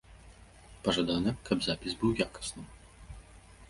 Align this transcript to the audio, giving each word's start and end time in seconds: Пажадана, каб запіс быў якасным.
Пажадана, 0.87 1.31
каб 1.51 1.57
запіс 1.69 1.93
быў 2.01 2.11
якасным. 2.29 2.65